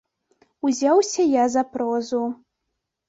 [0.69, 2.23] Узяўся я за прозу.